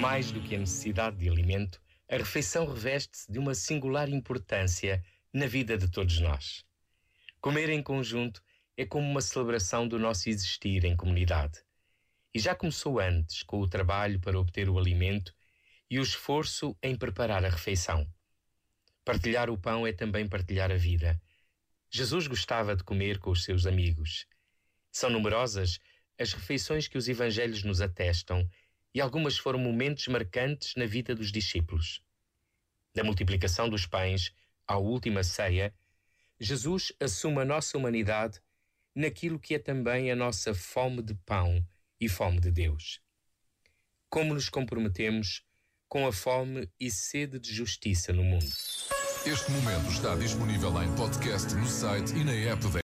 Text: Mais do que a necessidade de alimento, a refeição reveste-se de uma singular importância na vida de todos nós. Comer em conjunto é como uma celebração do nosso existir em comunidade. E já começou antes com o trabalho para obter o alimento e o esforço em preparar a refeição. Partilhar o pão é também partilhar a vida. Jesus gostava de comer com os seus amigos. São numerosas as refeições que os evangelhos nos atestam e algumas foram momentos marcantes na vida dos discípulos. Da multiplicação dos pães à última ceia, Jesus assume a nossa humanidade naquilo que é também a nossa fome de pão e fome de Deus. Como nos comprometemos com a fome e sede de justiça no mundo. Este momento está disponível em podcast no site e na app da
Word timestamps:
Mais 0.00 0.30
do 0.30 0.40
que 0.40 0.54
a 0.54 0.58
necessidade 0.58 1.16
de 1.16 1.28
alimento, 1.28 1.82
a 2.08 2.16
refeição 2.16 2.64
reveste-se 2.72 3.30
de 3.30 3.36
uma 3.36 3.52
singular 3.52 4.08
importância 4.08 5.04
na 5.32 5.44
vida 5.46 5.76
de 5.76 5.90
todos 5.90 6.20
nós. 6.20 6.64
Comer 7.40 7.68
em 7.68 7.82
conjunto 7.82 8.40
é 8.76 8.86
como 8.86 9.10
uma 9.10 9.20
celebração 9.20 9.88
do 9.88 9.98
nosso 9.98 10.28
existir 10.28 10.84
em 10.84 10.96
comunidade. 10.96 11.58
E 12.32 12.38
já 12.38 12.54
começou 12.54 13.00
antes 13.00 13.42
com 13.42 13.58
o 13.58 13.68
trabalho 13.68 14.20
para 14.20 14.38
obter 14.38 14.68
o 14.68 14.78
alimento 14.78 15.34
e 15.90 15.98
o 15.98 16.02
esforço 16.02 16.76
em 16.80 16.94
preparar 16.94 17.44
a 17.44 17.48
refeição. 17.48 18.06
Partilhar 19.04 19.50
o 19.50 19.58
pão 19.58 19.84
é 19.84 19.92
também 19.92 20.28
partilhar 20.28 20.70
a 20.70 20.76
vida. 20.76 21.20
Jesus 21.90 22.28
gostava 22.28 22.76
de 22.76 22.84
comer 22.84 23.18
com 23.18 23.30
os 23.30 23.42
seus 23.42 23.66
amigos. 23.66 24.26
São 24.92 25.10
numerosas 25.10 25.80
as 26.16 26.32
refeições 26.32 26.86
que 26.86 26.98
os 26.98 27.08
evangelhos 27.08 27.64
nos 27.64 27.80
atestam 27.80 28.48
e 28.94 29.00
algumas 29.00 29.38
foram 29.38 29.58
momentos 29.58 30.06
marcantes 30.08 30.74
na 30.76 30.86
vida 30.86 31.14
dos 31.14 31.30
discípulos. 31.30 32.02
Da 32.94 33.04
multiplicação 33.04 33.68
dos 33.68 33.86
pães 33.86 34.32
à 34.66 34.76
última 34.76 35.22
ceia, 35.22 35.74
Jesus 36.40 36.92
assume 37.00 37.40
a 37.42 37.44
nossa 37.44 37.76
humanidade 37.76 38.40
naquilo 38.94 39.38
que 39.38 39.54
é 39.54 39.58
também 39.58 40.10
a 40.10 40.16
nossa 40.16 40.54
fome 40.54 41.02
de 41.02 41.14
pão 41.14 41.64
e 42.00 42.08
fome 42.08 42.40
de 42.40 42.50
Deus. 42.50 43.00
Como 44.08 44.34
nos 44.34 44.48
comprometemos 44.48 45.44
com 45.88 46.06
a 46.06 46.12
fome 46.12 46.68
e 46.78 46.90
sede 46.90 47.38
de 47.38 47.52
justiça 47.52 48.12
no 48.12 48.22
mundo. 48.22 48.46
Este 49.26 49.50
momento 49.50 49.90
está 49.90 50.14
disponível 50.14 50.70
em 50.82 50.94
podcast 50.94 51.54
no 51.54 51.66
site 51.66 52.14
e 52.14 52.24
na 52.24 52.32
app 52.32 52.62
da 52.62 52.68